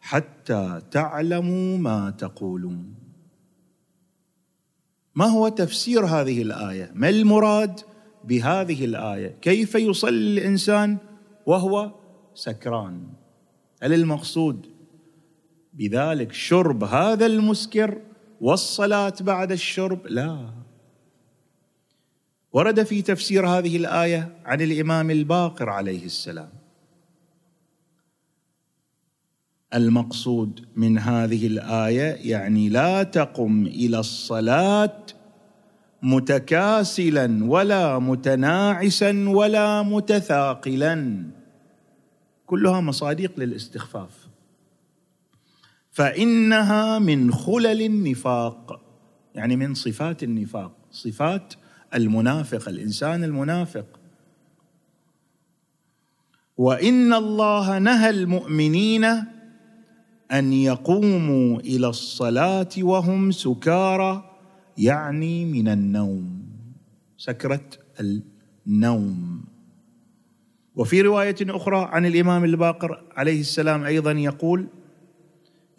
حتى 0.00 0.80
تعلموا 0.90 1.78
ما 1.78 2.10
تقولون. 2.10 3.05
ما 5.16 5.26
هو 5.26 5.48
تفسير 5.48 6.04
هذه 6.06 6.42
الآية؟ 6.42 6.90
ما 6.94 7.08
المراد 7.08 7.80
بهذه 8.24 8.84
الآية؟ 8.84 9.36
كيف 9.42 9.74
يصلي 9.74 10.40
الإنسان 10.40 10.98
وهو 11.46 11.92
سكران؟ 12.34 13.02
هل 13.82 13.92
المقصود 13.92 14.66
بذلك 15.72 16.32
شرب 16.32 16.84
هذا 16.84 17.26
المسكر 17.26 18.00
والصلاة 18.40 19.14
بعد 19.20 19.52
الشرب؟ 19.52 20.06
لا. 20.06 20.50
ورد 22.52 22.82
في 22.82 23.02
تفسير 23.02 23.46
هذه 23.48 23.76
الآية 23.76 24.38
عن 24.44 24.60
الإمام 24.60 25.10
الباقر 25.10 25.68
عليه 25.68 26.04
السلام. 26.04 26.55
المقصود 29.76 30.66
من 30.76 30.98
هذه 30.98 31.46
الآية 31.46 32.30
يعني 32.32 32.68
لا 32.68 33.02
تقم 33.02 33.66
إلى 33.66 33.98
الصلاة 33.98 35.06
متكاسلا 36.02 37.44
ولا 37.44 37.98
متناعسا 37.98 39.28
ولا 39.28 39.82
متثاقلا. 39.82 41.24
كلها 42.46 42.80
مصادق 42.80 43.32
للاستخفاف. 43.40 44.28
فإنها 45.90 46.98
من 46.98 47.32
خلل 47.32 47.82
النفاق 47.82 48.80
يعني 49.34 49.56
من 49.56 49.74
صفات 49.74 50.22
النفاق. 50.22 50.72
صفات 50.90 51.54
المنافق 51.94 52.68
الإنسان 52.68 53.24
المنافق. 53.24 53.86
وإن 56.56 57.12
الله 57.12 57.78
نهى 57.78 58.10
المؤمنين 58.10 59.35
أن 60.32 60.52
يقوموا 60.52 61.60
إلى 61.60 61.88
الصلاة 61.88 62.68
وهم 62.78 63.30
سكارى 63.30 64.36
يعني 64.78 65.44
من 65.44 65.68
النوم 65.68 66.46
سكرة 67.16 67.68
النوم. 68.66 69.44
وفي 70.74 71.02
رواية 71.02 71.36
أخرى 71.42 71.88
عن 71.92 72.06
الإمام 72.06 72.44
الباقر 72.44 73.04
عليه 73.16 73.40
السلام 73.40 73.84
أيضا 73.84 74.12
يقول 74.12 74.66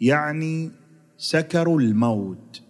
يعني 0.00 0.70
سكر 1.16 1.76
الموت 1.76 2.62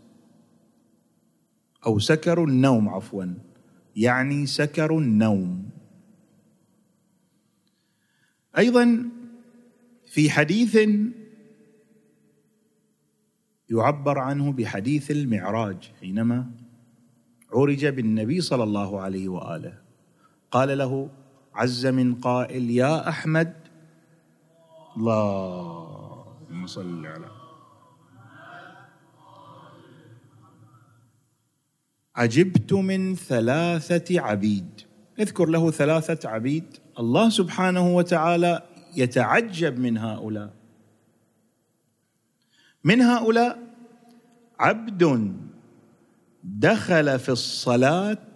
أو 1.86 1.98
سكر 1.98 2.44
النوم 2.44 2.88
عفوا 2.88 3.24
يعني 3.96 4.46
سكر 4.46 4.98
النوم. 4.98 5.70
أيضا 8.58 9.10
في 10.06 10.30
حديث 10.30 10.76
يعبر 13.70 14.18
عنه 14.18 14.52
بحديث 14.52 15.10
المعراج 15.10 15.92
حينما 16.00 16.50
عرج 17.52 17.86
بالنبي 17.86 18.40
صلى 18.40 18.64
الله 18.64 19.00
عليه 19.00 19.28
وآله. 19.28 19.78
قال 20.50 20.78
له 20.78 21.10
عز 21.54 21.86
من 21.86 22.14
قائل 22.14 22.70
يا 22.70 23.08
أحمد. 23.08 23.54
اللهم 24.96 26.66
صل 26.66 27.06
على 27.06 27.28
عجبت 32.16 32.72
من 32.72 33.14
ثلاثة 33.14 34.20
عبيد. 34.20 34.80
اذكر 35.18 35.46
له 35.46 35.70
ثلاثة 35.70 36.28
عبيد. 36.28 36.64
الله 36.98 37.28
سبحانه 37.30 37.96
وتعالى 37.96 38.62
يتعجب 38.96 39.78
من 39.78 39.98
هؤلاء. 39.98 40.57
من 42.84 43.00
هؤلاء؟ 43.00 43.58
عبد 44.58 45.32
دخل 46.44 47.18
في 47.18 47.28
الصلاة 47.28 48.26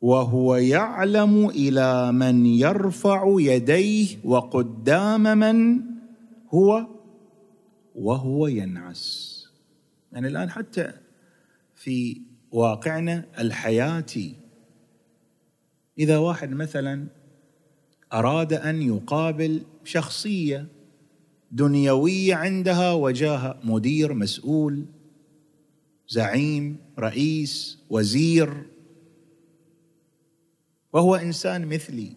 وهو 0.00 0.56
يعلم 0.56 1.48
إلى 1.48 2.12
من 2.12 2.46
يرفع 2.46 3.36
يديه 3.38 4.16
وقدام 4.24 5.22
من 5.22 5.80
هو 6.50 6.86
وهو 7.94 8.46
ينعس. 8.46 9.40
يعني 10.12 10.28
الآن 10.28 10.50
حتى 10.50 10.92
في 11.74 12.22
واقعنا 12.52 13.24
الحياتي 13.38 14.36
إذا 15.98 16.18
واحد 16.18 16.50
مثلا 16.50 17.06
أراد 18.12 18.52
أن 18.52 18.82
يقابل 18.82 19.62
شخصية 19.84 20.66
دنيويه 21.50 22.34
عندها 22.34 22.92
وجاهه 22.92 23.60
مدير 23.64 24.14
مسؤول 24.14 24.86
زعيم 26.08 26.76
رئيس 26.98 27.78
وزير. 27.90 28.66
وهو 30.92 31.14
إنسان 31.14 31.66
مثلي. 31.66 32.12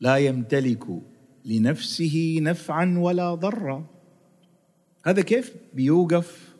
لا 0.00 0.16
يمتلك 0.16 0.84
لنفسه 1.44 2.38
نفعا 2.42 2.94
ولا 2.98 3.34
ضرا. 3.34 3.86
هذا 5.06 5.22
كيف 5.22 5.54
بيوقف 5.74 6.54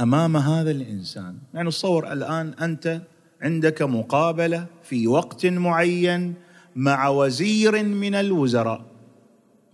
أمام 0.00 0.36
هذا 0.36 0.70
الإنسان؟ 0.70 1.38
يعني 1.54 1.70
تصور 1.70 2.12
الآن 2.12 2.48
أنت 2.48 3.02
عندك 3.42 3.82
مقابلة 3.82 4.66
في 4.82 5.06
وقت 5.06 5.46
معين 5.46 6.34
مع 6.76 7.08
وزير 7.08 7.82
من 7.84 8.14
الوزراء. 8.14 8.89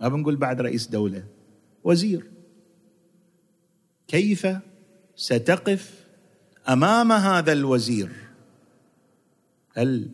ما 0.01 0.07
بنقول 0.07 0.35
بعد 0.35 0.61
رئيس 0.61 0.87
دولة. 0.87 1.23
وزير. 1.83 2.31
كيف 4.07 4.47
ستقف 5.15 6.07
أمام 6.69 7.11
هذا 7.11 7.51
الوزير؟ 7.51 8.09
هل 9.73 10.11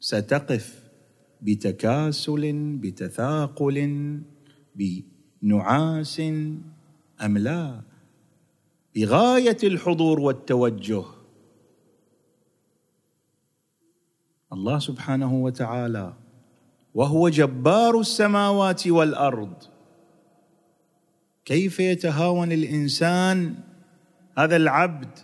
ستقف 0.00 0.90
بتكاسل 1.42 2.76
بتثاقل 2.76 4.20
بنعاس 4.74 6.20
أم 7.22 7.38
لا؟ 7.38 7.82
بغاية 8.96 9.56
الحضور 9.64 10.20
والتوجه. 10.20 11.04
الله 14.52 14.78
سبحانه 14.78 15.34
وتعالى 15.34 16.25
وهو 16.96 17.28
جبار 17.28 18.00
السماوات 18.00 18.86
والأرض. 18.86 19.52
كيف 21.44 21.80
يتهاون 21.80 22.52
الإنسان؟ 22.52 23.54
هذا 24.38 24.56
العبد 24.56 25.18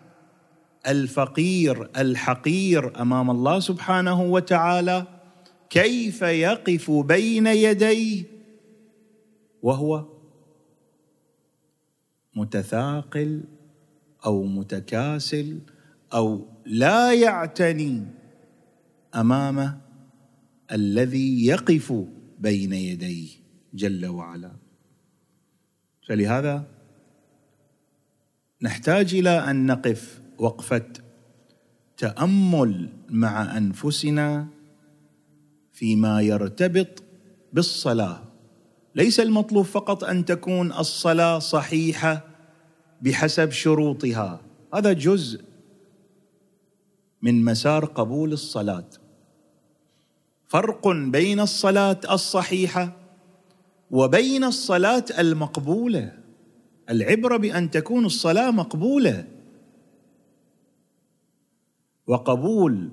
الفقير 0.88 1.90
الحقير 1.96 3.00
أمام 3.02 3.30
الله 3.30 3.60
سبحانه 3.60 4.22
وتعالى. 4.22 5.06
كيف 5.70 6.22
يقف 6.22 6.90
بين 6.90 7.46
يديه؟ 7.46 8.24
وهو 9.62 10.04
متثاقل 12.34 13.44
أو 14.26 14.42
متكاسل 14.42 15.58
أو 16.14 16.46
لا 16.66 17.12
يعتني 17.12 18.06
امام 19.14 19.81
الذي 20.72 21.46
يقف 21.46 21.92
بين 22.38 22.72
يديه 22.72 23.28
جل 23.74 24.06
وعلا. 24.06 24.52
فلهذا 26.08 26.66
نحتاج 28.62 29.14
إلى 29.14 29.30
أن 29.50 29.66
نقف 29.66 30.20
وقفة 30.38 30.92
تأمل 31.96 32.88
مع 33.08 33.56
أنفسنا 33.56 34.46
فيما 35.72 36.20
يرتبط 36.20 37.02
بالصلاة. 37.52 38.22
ليس 38.94 39.20
المطلوب 39.20 39.64
فقط 39.64 40.04
أن 40.04 40.24
تكون 40.24 40.72
الصلاة 40.72 41.38
صحيحة 41.38 42.24
بحسب 43.02 43.50
شروطها. 43.50 44.40
هذا 44.74 44.92
جزء 44.92 45.44
من 47.22 47.44
مسار 47.44 47.84
قبول 47.84 48.32
الصلاة. 48.32 49.01
فرق 50.52 50.88
بين 50.88 51.40
الصلاة 51.40 52.00
الصحيحة 52.10 52.96
وبين 53.90 54.44
الصلاة 54.44 55.04
المقبولة. 55.18 56.18
العبرة 56.90 57.36
بأن 57.36 57.70
تكون 57.70 58.04
الصلاة 58.04 58.50
مقبولة. 58.50 59.28
وقبول 62.06 62.90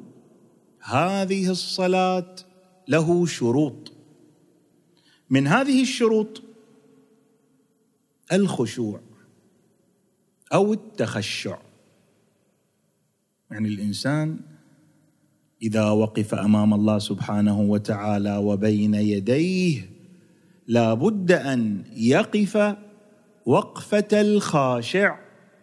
هذه 0.79 1.49
الصلاة 1.49 2.35
له 2.87 3.25
شروط. 3.25 3.91
من 5.29 5.47
هذه 5.47 5.81
الشروط 5.81 6.43
الخشوع 8.33 9.01
أو 10.53 10.73
التخشع. 10.73 11.57
يعني 13.51 13.67
الإنسان 13.67 14.39
إذا 15.61 15.89
وقف 15.89 16.33
أمام 16.35 16.73
الله 16.73 16.99
سبحانه 16.99 17.61
وتعالى 17.61 18.37
وبين 18.37 18.93
يديه 18.93 19.89
لا 20.67 20.93
بد 20.93 21.31
أن 21.31 21.83
يقف 21.95 22.75
وقفة 23.45 24.07
الخاشع 24.13 25.15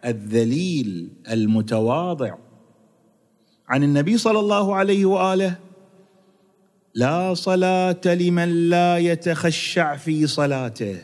الذليل 0.05 1.09
المتواضع. 1.31 2.35
عن 3.67 3.83
النبي 3.83 4.17
صلى 4.17 4.39
الله 4.39 4.75
عليه 4.75 5.05
وآله 5.05 5.57
لا 6.95 7.33
صلاة 7.33 8.01
لمن 8.05 8.69
لا 8.69 8.97
يتخشع 8.97 9.95
في 9.95 10.27
صلاته. 10.27 10.97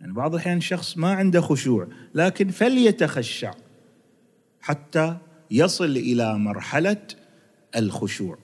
يعني 0.00 0.12
بعض 0.12 0.34
الأحيان 0.34 0.60
شخص 0.60 0.98
ما 0.98 1.12
عنده 1.12 1.40
خشوع 1.40 1.88
لكن 2.14 2.48
فليتخشع 2.48 3.52
حتى 4.60 5.16
يصل 5.50 5.96
إلى 5.96 6.38
مرحلة 6.38 6.96
الخشوع. 7.76 8.38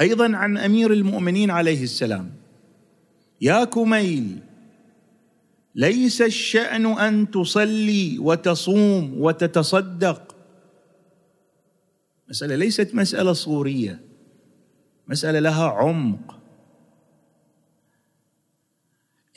أيضا 0.00 0.36
عن 0.36 0.58
أمير 0.58 0.92
المؤمنين 0.92 1.50
عليه 1.50 1.82
السلام. 1.82 2.32
يا 3.40 3.64
كميل 3.64 4.38
ليس 5.74 6.22
الشأن 6.22 6.86
أن 6.86 7.30
تصلي 7.30 8.18
وتصوم 8.18 9.20
وتتصدق. 9.20 10.36
مسألة 12.28 12.56
ليست 12.56 12.94
مسألة 12.94 13.32
صورية 13.32 14.00
مسألة 15.08 15.38
لها 15.38 15.68
عمق. 15.68 16.38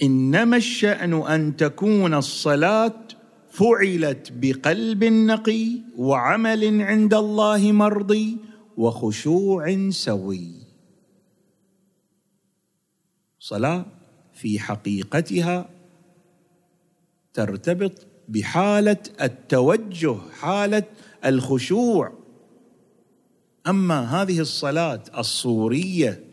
إنما 0.03 0.57
الشأن 0.57 1.13
أن 1.13 1.55
تكون 1.55 2.13
الصلاة 2.13 2.95
فعلت 3.51 4.33
بقلب 4.35 5.03
نقي 5.03 5.67
وعمل 5.97 6.81
عند 6.81 7.13
الله 7.13 7.71
مرضي 7.71 8.37
وخشوع 8.79 9.89
سوي. 9.89 10.51
صلاة 13.39 13.85
في 14.33 14.59
حقيقتها 14.59 15.69
ترتبط 17.33 18.07
بحالة 18.29 18.97
التوجه 19.21 20.15
حالة 20.39 20.83
الخشوع. 21.25 22.13
أما 23.67 24.21
هذه 24.21 24.39
الصلاة 24.39 25.03
الصورية 25.17 26.23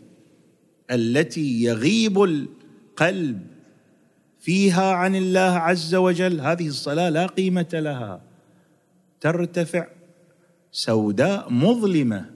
التي 0.91 1.63
يغيب 1.63 2.23
القلب 2.23 3.47
فيها 4.39 4.93
عن 4.93 5.17
الله 5.17 5.41
عز 5.41 5.95
وجل 5.95 6.41
هذه 6.41 6.69
الصلاة 6.69 7.09
لا 7.09 7.27
قيمة 7.27 7.69
لها. 7.73 8.23
ترتفع 9.21 9.87
سوداء 10.71 11.53
مظلمة. 11.53 12.36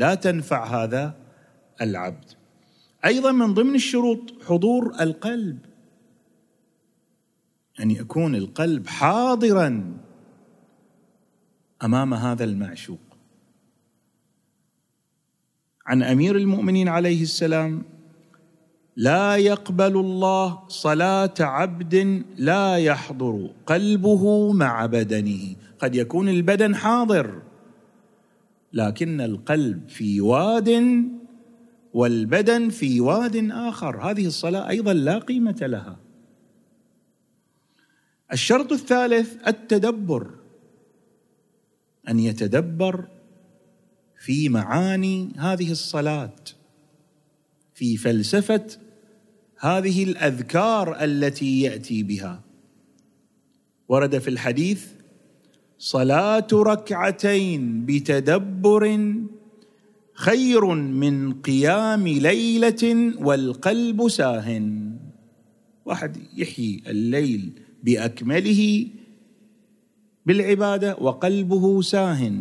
لا 0.00 0.14
تنفع 0.14 0.64
هذا 0.64 1.14
العبد. 1.80 2.24
أيضا 3.04 3.32
من 3.32 3.54
ضمن 3.54 3.74
الشروط 3.74 4.42
حضور 4.48 4.94
القلب. 5.00 5.58
ان 7.80 7.90
يكون 7.90 8.34
القلب 8.34 8.86
حاضرا 8.86 9.98
أمام 11.84 12.14
هذا 12.14 12.44
المعشوق. 12.44 12.98
عن 15.86 16.02
أمير 16.02 16.36
المؤمنين 16.36 16.88
عليه 16.88 17.22
السلام 17.22 17.82
لا 18.96 19.36
يقبل 19.36 19.96
الله 19.96 20.68
صلاة 20.68 21.34
عبد 21.40 22.24
لا 22.36 22.76
يحضر 22.76 23.50
قلبه 23.66 24.52
مع 24.52 24.86
بدنه. 24.86 25.56
قد 25.78 25.94
يكون 25.94 26.28
البدن 26.28 26.74
حاضر. 26.76 27.49
لكن 28.72 29.20
القلب 29.20 29.88
في 29.88 30.20
واد 30.20 30.84
والبدن 31.94 32.68
في 32.68 33.00
واد 33.00 33.50
آخر. 33.50 34.10
هذه 34.10 34.26
الصلاة 34.26 34.68
أيضا 34.68 34.92
لا 34.92 35.18
قيمة 35.18 35.58
لها. 35.60 35.96
الشرط 38.32 38.72
الثالث 38.72 39.48
التدبر 39.48 40.30
أن 42.08 42.20
يتدبر 42.20 43.04
في 44.18 44.48
معاني 44.48 45.28
هذه 45.36 45.70
الصلاة 45.70 46.34
في 47.74 47.96
فلسفة 47.96 48.66
هذه 49.58 50.04
الأذكار 50.04 51.04
التي 51.04 51.60
يأتي 51.60 52.02
بها. 52.02 52.42
ورد 53.88 54.18
في 54.18 54.28
الحديث 54.28 54.86
صلاة 55.82 56.46
ركعتين 56.52 57.86
بتدبر 57.86 59.14
خير 60.14 60.64
من 60.74 61.32
قيام 61.32 62.08
ليلة 62.08 63.12
والقلب 63.18 64.08
ساه. 64.08 64.62
واحد 65.84 66.16
يحيي 66.36 66.82
الليل 66.86 67.52
بأكمله 67.82 68.86
بالعبادة 70.26 70.96
وقلبه 71.00 71.82
ساه. 71.82 72.32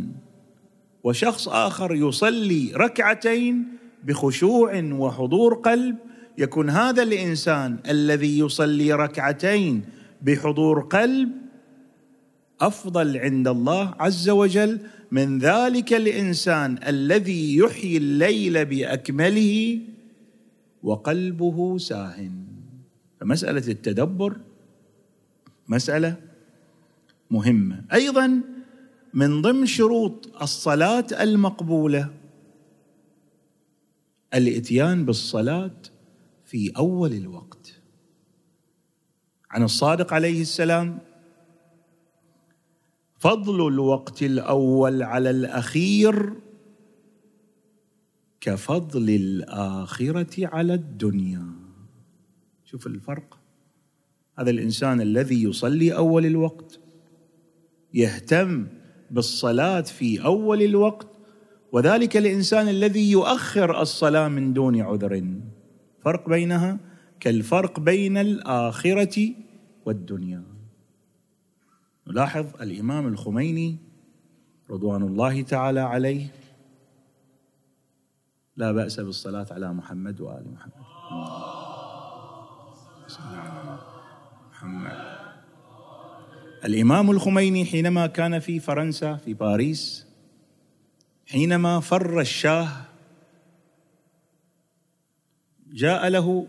وشخص 1.04 1.48
آخر 1.48 1.96
يصلي 1.96 2.72
ركعتين 2.76 3.68
بخشوع 4.04 4.84
وحضور 4.84 5.54
قلب. 5.54 5.98
يكون 6.38 6.70
هذا 6.70 7.04
الإنسان 7.04 7.78
الذي 7.90 8.40
يصلي 8.40 8.94
ركعتين 8.94 9.82
بحضور 10.22 10.80
قلب 10.80 11.49
أفضل 12.62 13.18
عند 13.18 13.48
الله 13.48 13.96
عز 14.00 14.30
وجل 14.30 14.80
من 15.12 15.40
ذلك 15.40 15.94
الإنسان 15.94 16.80
الذي 16.88 17.58
يحيي 17.58 17.98
الليل 17.98 18.66
بأكمله 18.66 19.80
وقلبه 20.84 21.78
ساه 21.78 22.32
فمسألة 23.20 23.68
التدبر 23.72 24.38
مسألة 25.68 26.16
مهمة. 27.32 27.86
أيضا 27.94 28.42
من 29.14 29.42
ضمن 29.42 29.66
شروط 29.66 30.42
الصلاة 30.42 31.06
المقبولة 31.22 32.10
الإتيان 34.34 35.06
بالصلاة 35.06 35.76
في 36.46 36.72
أول 36.78 37.14
الوقت. 37.14 37.80
عن 39.52 39.64
الصادق 39.64 40.14
عليه 40.14 40.42
السلام 40.42 41.00
فضل 43.20 43.68
الوقت 43.68 44.24
الأول 44.24 45.04
على 45.04 45.30
الأخير 45.30 46.34
كفضل 48.42 49.10
الآخرة 49.10 50.48
على 50.48 50.74
الدنيا. 50.74 51.46
شوف 52.66 52.88
الفرق. 52.88 53.40
هذا 54.40 54.50
الإنسان 54.50 55.02
الذي 55.02 55.44
يصلي 55.44 55.96
أول 55.96 56.26
الوقت 56.26 56.80
يهتم 57.94 58.68
بالصلاة 59.12 59.82
في 59.82 60.26
أول 60.26 60.62
الوقت 60.62 61.08
وذلك 61.72 62.18
الإنسان 62.18 62.68
الذي 62.68 63.12
يؤخر 63.12 63.82
الصلاة 63.82 64.28
من 64.28 64.54
دون 64.54 64.82
عذر. 64.82 65.24
فرق 66.04 66.30
بينها 66.30 66.80
كالفرق 67.20 67.80
بين 67.80 68.18
الآخرة 68.18 69.30
والدنيا. 69.86 70.59
نلاحظ 72.10 72.62
الإمام 72.62 73.08
الخميني 73.08 73.78
رضوان 74.70 75.04
الله 75.04 75.42
تعالى 75.42 75.80
عليه. 75.80 76.28
لا 78.56 78.72
بأس 78.72 79.00
بالصلاة 79.00 79.48
على 79.52 79.74
محمد 79.74 80.22
وآل 80.22 80.54
محمد. 80.54 80.74
محمد. 84.52 85.20
الإمام 86.66 87.12
الخميني 87.12 87.66
حينما 87.66 88.08
كان 88.08 88.40
في 88.40 88.60
فرنسا 88.60 89.16
في 89.16 89.34
باريس 89.34 90.06
حينما 91.28 91.80
فر 91.80 92.22
الشاه 92.22 92.70
جاء 95.72 96.08
له 96.08 96.48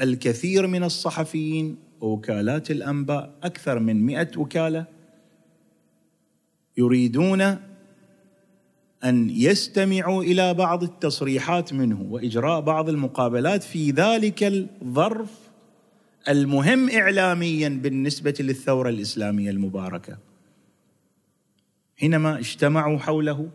الكثير 0.00 0.66
من 0.66 0.84
الصحفيين 0.84 1.89
ووكالات 2.00 2.70
الأنباء 2.70 3.34
أكثر 3.42 3.78
من 3.78 4.06
مئة 4.06 4.38
وكالة 4.38 4.86
يريدون 6.76 7.40
أن 9.04 9.30
يستمعوا 9.30 10.22
إلى 10.22 10.54
بعض 10.54 10.82
التصريحات 10.82 11.72
منه 11.72 12.02
وإجراء 12.10 12.60
بعض 12.60 12.88
المقابلات 12.88 13.62
في 13.62 13.90
ذلك 13.90 14.44
الظرف 14.44 15.50
المهم 16.28 16.90
إعلاميا 16.90 17.68
بالنسبة 17.68 18.34
للثورة 18.40 18.88
الإسلامية 18.88 19.50
المباركة. 19.50 20.18
حينما 21.96 22.38
اجتمعوا 22.38 22.98
حوله 22.98 23.50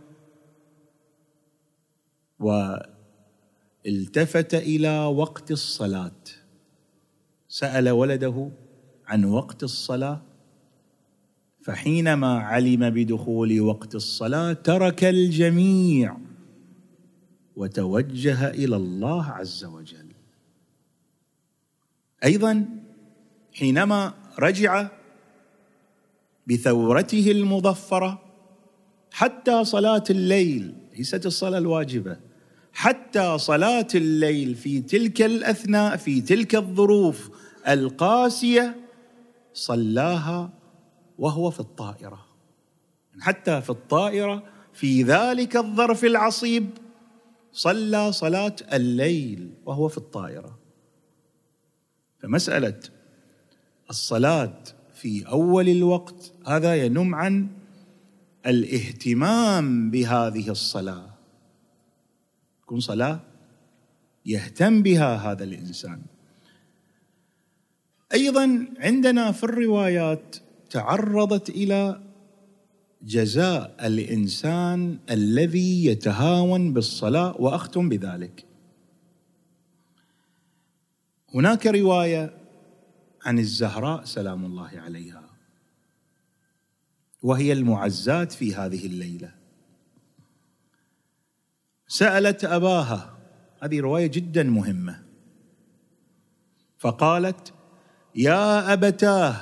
والتفت 3.86 4.54
إلى 4.54 5.00
وقت 5.00 5.52
الصلاة. 5.52 6.22
سأل 7.56 7.90
ولده 7.90 8.52
عن 9.08 9.26
وقت 9.26 9.64
الصلاة 9.64 10.22
فحينما 11.62 12.40
علم 12.40 12.90
بدخول 12.90 13.62
وقت 13.62 13.96
الصلاة 13.96 14.54
ترك 14.54 15.04
الجميع 15.04 16.18
وتوجه 17.56 18.50
إلى 18.50 18.76
الله 18.76 19.26
عز 19.26 19.66
وجل. 19.66 20.08
أيضا 22.24 22.66
حينما 23.54 24.14
رجع 24.40 24.88
بثورته 26.48 27.32
المظفرة 27.32 28.22
حتى 29.12 29.64
صلاة 29.64 30.04
الليل 30.10 30.76
ليست 30.98 31.26
الصلاة 31.26 31.58
الواجبة 31.58 32.18
حتى 32.74 33.38
صلاة 33.38 33.88
الليل 33.96 34.56
في 34.56 34.82
تلك 34.82 35.22
الأثناء 35.22 35.98
في 35.98 36.22
تلك 36.22 36.56
الظروف 36.56 37.45
القاسية 37.68 38.76
صلاها 39.54 40.54
وهو 41.18 41.52
في 41.52 41.60
الطائرة. 41.60 42.26
حتى 43.20 43.62
في 43.62 43.70
الطائرة 43.70 44.44
في 44.74 45.04
ذلك 45.04 45.56
الظرف 45.56 46.06
العصيب 46.06 46.70
صلى 47.52 48.12
صلاة 48.12 48.56
الليل 48.74 49.54
وهو 49.66 49.88
في 49.88 49.98
الطائرة. 49.98 50.60
فمسألة 52.20 52.80
الصلاة 53.90 54.64
في 54.94 55.28
أول 55.28 55.70
الوقت 55.70 56.32
هذا 56.48 56.76
ينم 56.76 57.16
عن 57.16 57.48
الاهتمام 58.46 59.92
بهذه 59.92 60.50
الصلاة. 60.50 61.10
تكون 62.62 62.80
صلاة 62.80 63.20
يهتم 64.26 64.84
بها 64.84 65.16
هذا 65.16 65.44
الإنسان. 65.44 66.02
أيضا 68.14 68.68
عندنا 68.80 69.32
في 69.32 69.44
الروايات 69.44 70.36
تعرضت 70.70 71.50
إلى 71.50 72.02
جزاء 73.02 73.88
الإنسان 73.88 75.00
الذي 75.10 75.86
يتهاون 75.86 76.74
بالصلاة 76.74 77.36
وأختم 77.40 77.90
بذلك. 77.90 78.46
هناك 81.34 81.68
رواية 81.68 82.38
عن 83.26 83.40
الزهراء 83.40 84.04
سلام 84.04 84.46
الله 84.46 84.70
عليها 84.74 85.30
وهي 87.24 87.54
المعزات 87.54 88.32
في 88.32 88.56
هذه 88.56 88.86
الليلة. 88.86 89.32
سألت 91.88 92.46
أباها 92.46 93.18
هذه 93.62 93.80
رواية 93.80 94.08
جدا 94.08 94.44
مهمة 94.44 95.04
فقالت 96.78 97.54
يا 98.16 98.74
أبتاه 98.74 99.36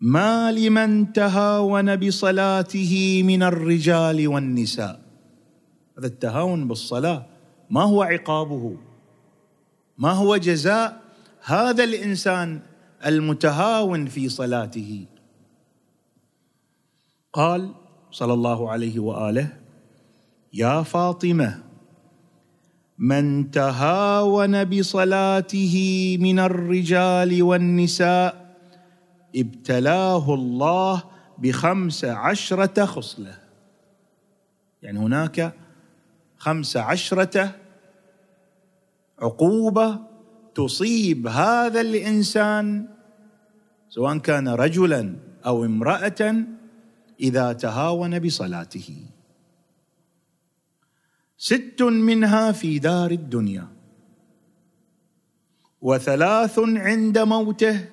ما 0.00 0.52
لمن 0.52 1.12
تهاون 1.12 1.96
بصلاته 1.96 3.22
من 3.26 3.42
الرجال 3.42 4.28
والنساء؟ 4.28 5.00
هذا 5.98 6.06
التهاون 6.06 6.68
بالصلاة 6.68 7.26
ما 7.70 7.82
هو 7.82 8.02
عقابه 8.02 8.76
ما 9.98 10.12
هو 10.12 10.36
جزاء 10.36 11.02
هذا 11.44 11.84
الإنسان 11.84 12.60
المتهاون 13.06 14.06
في 14.06 14.28
صلاته؟ 14.28 15.06
قال 17.32 17.74
صلى 18.10 18.32
الله 18.32 18.70
عليه 18.70 18.98
وآله 19.00 19.52
يا 20.52 20.82
فاطمة 20.82 21.65
من 22.98 23.50
تهاون 23.50 24.64
بصلاته 24.64 25.74
من 26.20 26.38
الرجال 26.38 27.42
والنساء 27.42 28.56
ابتلاه 29.36 30.34
الله 30.34 31.02
بخمس 31.38 32.04
عشرة 32.04 32.84
خصلة. 32.84 33.38
يعني 34.82 34.98
هناك 34.98 35.52
خمس 36.38 36.76
عشرة 36.76 37.54
عقوبة 39.18 39.98
تصيب 40.54 41.26
هذا 41.26 41.80
الإنسان 41.80 42.88
سواء 43.88 44.18
كان 44.18 44.48
رجلا 44.48 45.16
أو 45.46 45.64
امرأة 45.64 46.44
إذا 47.20 47.52
تهاون 47.52 48.18
بصلاته. 48.18 49.15
ست 51.38 51.82
منها 51.82 52.52
في 52.52 52.78
دار 52.78 53.10
الدنيا. 53.10 53.68
وثلاث 55.80 56.58
عند 56.58 57.18
موته 57.18 57.88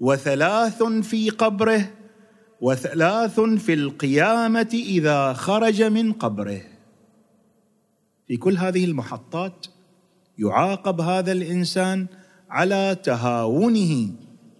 وثلاث 0.00 0.82
في 0.82 1.30
قبره 1.30 1.90
وثلاث 2.60 3.40
في 3.40 3.74
القيامة 3.74 4.70
إذا 4.72 5.32
خرج 5.32 5.82
من 5.82 6.12
قبره. 6.12 6.60
في 8.26 8.36
كل 8.36 8.56
هذه 8.58 8.84
المحطات 8.84 9.66
يعاقب 10.38 11.00
هذا 11.00 11.32
الإنسان 11.32 12.06
على 12.50 12.96
تهاونه 13.02 14.12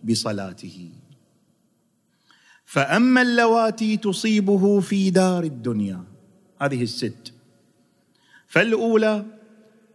بصلاته. 0.05 0.91
فأما 2.65 3.23
اللواتي 3.23 3.97
تصيبه 3.97 4.81
في 4.81 5.11
دار 5.11 5.45
الدنيا. 5.45 6.05
هذه 6.61 6.83
الست. 6.83 7.34
فالأولى 8.47 9.25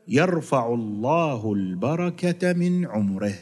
يرفع 0.08 0.74
الله 0.74 1.54
البركة 1.54 2.54
من 2.54 2.86
عمره. 2.86 3.40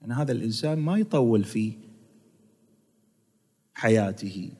يعني 0.00 0.14
هذا 0.14 0.32
الإنسان 0.32 0.78
ما 0.78 0.98
يطول 0.98 1.44
في 1.44 1.72
حياته. 3.74 4.50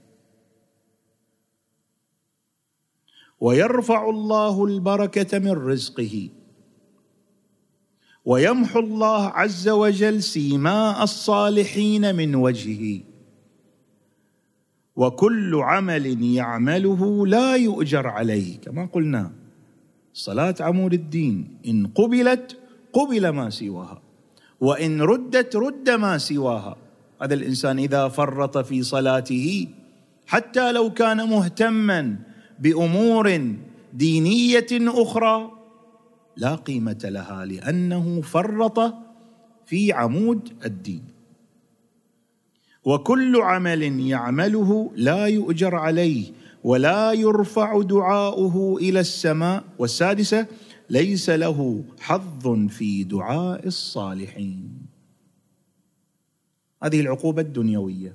ويرفع 3.40 4.08
الله 4.10 4.64
البركة 4.64 5.38
من 5.38 5.52
رزقه. 5.52 6.28
ويمحو 8.24 8.80
الله 8.80 9.26
عز 9.26 9.68
وجل 9.68 10.22
سيماء 10.22 11.02
الصالحين 11.02 12.16
من 12.16 12.34
وجهه. 12.34 13.13
وكل 14.96 15.54
عمل 15.54 16.22
يعمله 16.22 17.26
لا 17.26 17.56
يؤجر 17.56 18.06
عليه 18.06 18.58
كما 18.60 18.88
قلنا 18.92 19.32
صلاة 20.12 20.54
عمود 20.60 20.92
الدين 20.92 21.58
إن 21.66 21.86
قبلت 21.86 22.58
قبل 22.92 23.28
ما 23.28 23.50
سواها 23.50 24.02
وإن 24.60 25.02
ردت 25.02 25.56
رد 25.56 25.90
ما 25.90 26.18
سواها. 26.18 26.76
هذا 27.22 27.34
الإنسان 27.34 27.78
إذا 27.78 28.08
فرط 28.08 28.58
في 28.58 28.82
صلاته 28.82 29.68
حتى 30.26 30.72
لو 30.72 30.90
كان 30.92 31.28
مهتما 31.28 32.16
بأمور 32.58 33.54
دينية 33.92 34.66
أخرى 34.72 35.50
لا 36.36 36.54
قيمة 36.54 36.98
لها 37.04 37.44
لأنه 37.44 38.20
فرط 38.20 38.94
في 39.66 39.92
عمود 39.92 40.52
الدين. 40.64 41.13
وكل 42.84 43.36
عمل 43.36 44.00
يعمله 44.00 44.92
لا 44.96 45.26
يؤجر 45.26 45.74
عليه 45.74 46.32
ولا 46.64 47.12
يرفع 47.12 47.82
دعاؤه 47.82 48.76
إلى 48.76 49.00
السماء. 49.00 49.64
والسادسة 49.78 50.46
ليس 50.90 51.30
له 51.30 51.84
حظ 52.00 52.66
في 52.68 53.04
دعاء 53.04 53.66
الصالحين. 53.66 54.86
هذه 56.82 57.00
العقوبة 57.00 57.42
الدنيوية. 57.42 58.14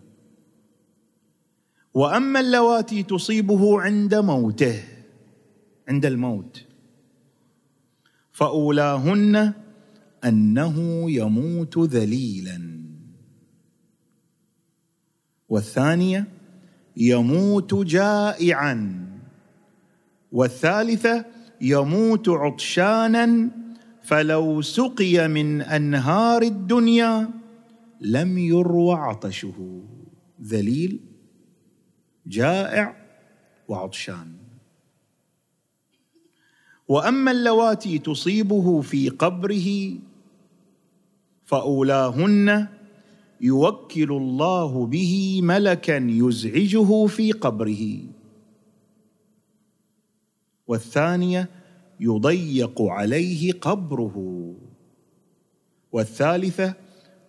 وأما 1.94 2.40
اللواتي 2.40 3.04
تصيبه 3.04 3.82
عند 3.82 4.16
موته 4.16 4.84
عند 5.88 6.06
الموت 6.06 6.66
فأولاهن 8.32 9.54
أنه 10.26 11.12
يموت 11.12 11.80
ذليلا. 11.80 12.89
والثانية 15.50 16.28
يموت 16.98 17.74
جائعا. 17.74 19.06
والثالثة 20.32 21.26
يموت 21.62 22.30
عطشانا 22.30 23.50
فلو 24.04 24.62
سقي 24.62 25.28
من 25.28 25.62
أنهار 25.62 26.42
الدنيا 26.42 27.30
لم 28.02 28.38
يروى 28.38 28.96
عطشه. 28.96 29.82
ذليل 30.42 31.00
جائع 32.28 32.96
وعطشان. 33.68 34.34
وأما 36.88 37.32
اللواتي 37.32 38.00
تصيبه 38.00 38.82
في 38.82 39.10
قبره 39.10 39.98
فأولاهن 41.46 42.68
يوكل 43.42 44.12
الله 44.12 44.86
به 44.86 45.40
ملكا 45.44 46.08
يزعجه 46.10 47.06
في 47.06 47.32
قبره. 47.32 47.98
والثانية 50.68 51.50
يضيق 52.00 52.82
عليه 52.82 53.52
قبره. 53.52 54.56
والثالثة 55.92 56.74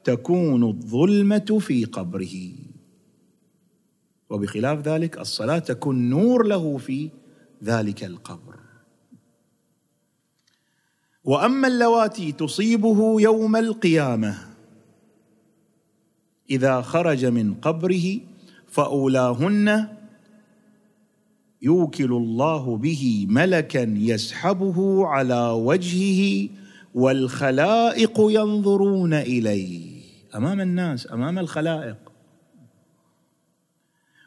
تكون 0.05 0.64
الظلمة 0.64 1.59
في 1.61 1.85
قبره. 1.85 2.53
وبخلاف 4.31 4.79
ذلك 4.79 5.18
الصلاة 5.18 5.59
تكون 5.59 6.11
نور 6.11 6.46
له 6.46 6.77
في 6.77 7.11
ذلك 7.64 8.05
القبر. 8.05 8.57
وأما 11.25 11.68
اللواتي 11.68 12.33
تصيبه 12.33 13.20
يوم 13.20 13.57
القيامة. 13.57 14.49
إذا 16.50 16.80
خرج 16.80 17.26
من 17.26 17.54
قبره 17.54 18.18
فأولاهن 18.68 19.88
يوكل 21.62 22.12
الله 22.12 22.76
به 22.76 23.26
ملكا 23.28 23.94
يسحبه 23.98 25.06
على 25.06 25.50
وجهه 25.50 26.48
والخلائق 26.94 28.14
ينظرون 28.18 29.14
إليه. 29.14 30.00
أمام 30.34 30.60
الناس 30.60 31.12
أمام 31.12 31.38
الخلائق. 31.38 31.96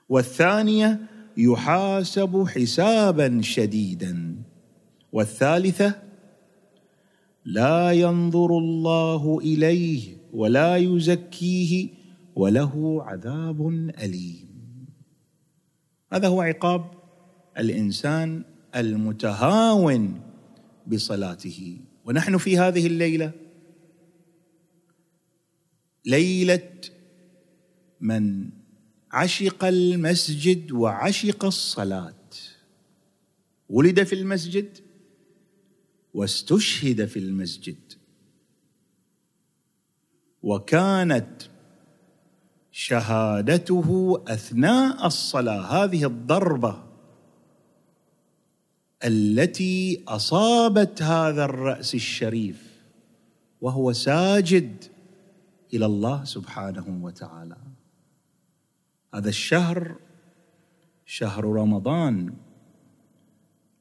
والثانية 0.10 1.00
يحاسب 1.38 2.46
حسابا 2.48 3.42
شديدا. 3.42 4.36
والثالثة 5.12 5.96
لا 7.46 7.92
ينظر 7.92 8.58
الله 8.58 9.40
إليه 9.44 10.02
ولا 10.34 10.78
يزكيه 10.78 12.03
وله 12.36 13.04
عذاب 13.04 13.68
أليم. 13.90 14.86
هذا 16.14 16.28
هو 16.28 16.42
عقاب 16.42 16.92
الإنسان 17.58 18.46
المتهاون 18.76 20.22
بصلاته. 20.88 21.78
ونحن 22.06 22.38
في 22.38 22.58
هذه 22.58 22.88
الليلة 22.88 23.32
ليلة 26.06 26.72
من 28.02 28.50
عشق 29.12 29.64
المسجد 29.64 30.72
وعشق 30.72 31.46
الصلاة. 31.46 32.14
ولد 33.70 34.04
في 34.04 34.14
المسجد 34.16 34.78
واستشهد 36.14 37.06
في 37.06 37.20
المسجد. 37.20 37.94
وكانت 40.44 41.53
شهادته 42.76 44.22
أثناء 44.28 45.08
الصلاة. 45.08 45.62
هذه 45.62 46.06
الضربة 46.08 46.84
التي 49.06 50.04
أصابت 50.08 51.02
هذا 51.02 51.46
الرأس 51.46 51.96
الشريف 51.96 52.82
وهو 53.62 53.94
ساجد 53.94 54.84
إلى 55.74 55.86
الله 55.86 56.24
سبحانه 56.24 57.00
وتعالى. 57.02 57.58
هذا 59.14 59.30
الشهر 59.30 59.96
شهر 61.06 61.46
رمضان 61.46 62.34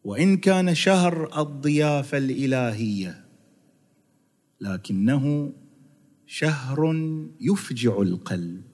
وإن 0.04 0.36
كان 0.36 0.74
شهر 0.74 1.40
الضيافة 1.40 2.18
الإلهية 2.18 3.24
لكنه 4.60 5.52
شهر 6.26 6.94
يفجع 7.40 8.02
القلب. 8.02 8.71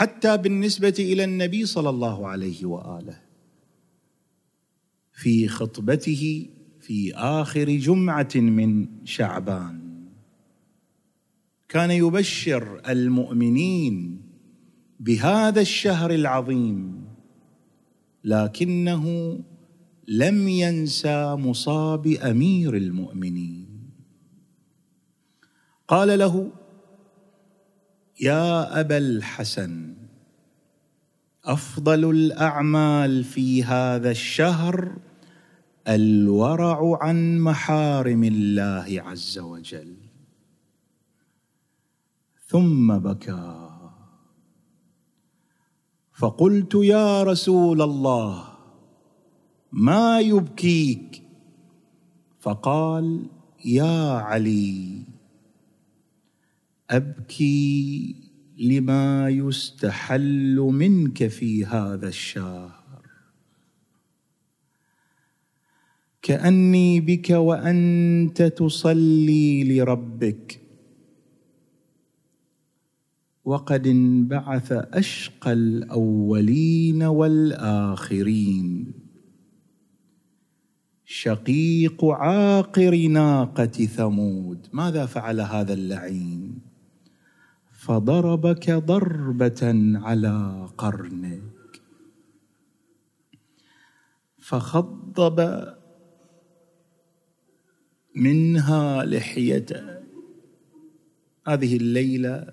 حتى 0.00 0.36
بالنسبة 0.36 0.94
إلى 0.98 1.24
النبي 1.24 1.66
صلى 1.66 1.90
الله 1.90 2.28
عليه 2.28 2.66
وآله. 2.66 3.20
في 5.12 5.48
خطبته 5.48 6.46
في 6.80 7.14
آخر 7.14 7.70
جمعة 7.70 8.28
من 8.34 8.86
شعبان. 9.04 9.80
كان 11.68 11.90
يبشر 11.90 12.80
المؤمنين 12.88 14.22
بهذا 15.00 15.60
الشهر 15.60 16.10
العظيم 16.10 17.04
لكنه 18.24 19.38
لم 20.08 20.48
ينسى 20.48 21.34
مصاب 21.34 22.06
أمير 22.06 22.76
المؤمنين. 22.76 23.66
قال 25.88 26.18
له 26.18 26.52
يا 28.20 28.80
أبا 28.80 28.98
الحسن 28.98 29.94
أفضل 31.44 32.10
الأعمال 32.10 33.24
في 33.24 33.64
هذا 33.64 34.10
الشهر 34.10 34.96
الورع 35.88 36.98
عن 37.02 37.38
محارم 37.38 38.24
الله 38.24 39.02
عز 39.02 39.38
وجل. 39.38 39.96
ثم 42.46 42.98
بكى. 42.98 43.70
فقلت 46.12 46.74
يا 46.74 47.22
رسول 47.22 47.82
الله 47.82 48.48
ما 49.72 50.20
يبكيك؟ 50.20 51.22
فقال 52.40 53.26
يا 53.64 54.10
علي. 54.12 55.02
أبكي 56.90 58.16
لما 58.58 59.28
يستحل 59.28 60.56
منك 60.56 61.26
في 61.26 61.64
هذا 61.64 62.08
الشهر. 62.08 63.02
كأني 66.22 67.00
بك 67.00 67.30
وأنت 67.30 68.42
تصلي 68.42 69.78
لربك. 69.78 70.60
وقد 73.44 73.86
انبعث 73.86 74.72
أشقى 74.72 75.52
الأولين 75.52 77.02
والآخرين. 77.02 78.92
شقيق 81.04 82.04
عاقر 82.04 83.06
ناقة 83.06 83.66
ثمود. 83.66 84.66
ماذا 84.72 85.06
فعل 85.06 85.40
هذا 85.40 85.72
اللعين؟ 85.72 86.69
فضربك 87.80 88.70
ضربة 88.70 89.60
على 89.94 90.68
قرنك. 90.78 91.82
فخضب 94.38 95.68
منها 98.16 99.04
لحيته 99.04 100.00
هذه 101.46 101.76
الليلة 101.76 102.52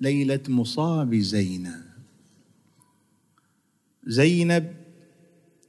ليلة 0.00 0.40
مصاب 0.48 1.14
زينب. 1.14 1.82
زينب 4.06 4.76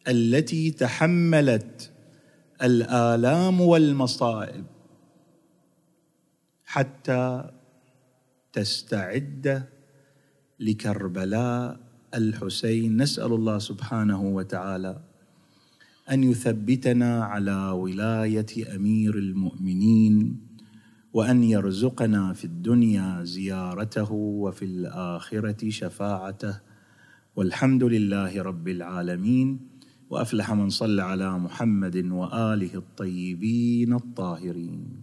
التي 0.07 0.71
تحملت 0.71 1.91
الآلام 2.61 3.61
والمصائب 3.61 4.65
حتى 6.65 7.51
تستعد 8.53 9.63
لكربلاء 10.59 11.79
الحسين. 12.13 13.01
نسأل 13.01 13.33
الله 13.33 13.57
سبحانه 13.57 14.21
وتعالى 14.21 15.01
أن 16.11 16.23
يثبتنا 16.23 17.23
على 17.23 17.69
ولاية 17.69 18.75
أمير 18.75 19.17
المؤمنين 19.17 20.41
وأن 21.13 21.43
يرزقنا 21.43 22.33
في 22.33 22.45
الدنيا 22.45 23.23
زيارته 23.23 24.11
وفي 24.11 24.65
الآخرة 24.65 25.69
شفاعته. 25.69 26.59
والحمد 27.35 27.83
لله 27.83 28.41
رب 28.41 28.67
العالمين. 28.67 29.59
وأفلح 30.09 30.53
من 30.53 30.69
صلى 30.69 31.01
على 31.01 31.39
محمد 31.39 31.97
وآله 32.05 32.75
الطيبين 32.75 33.93
الطاهرين. 33.93 35.02